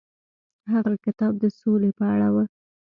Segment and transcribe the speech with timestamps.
[0.73, 2.35] هغه کتاب د سولې په اړه و.